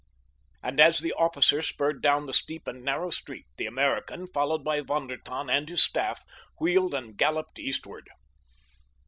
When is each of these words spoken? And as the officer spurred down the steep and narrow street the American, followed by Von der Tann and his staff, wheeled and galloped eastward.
And 0.63 0.79
as 0.79 0.97
the 0.97 1.13
officer 1.13 1.61
spurred 1.61 2.01
down 2.01 2.25
the 2.25 2.33
steep 2.33 2.65
and 2.67 2.83
narrow 2.83 3.11
street 3.11 3.45
the 3.57 3.67
American, 3.67 4.25
followed 4.25 4.63
by 4.63 4.81
Von 4.81 5.05
der 5.05 5.17
Tann 5.17 5.47
and 5.47 5.69
his 5.69 5.83
staff, 5.83 6.25
wheeled 6.59 6.95
and 6.95 7.15
galloped 7.15 7.59
eastward. 7.59 8.09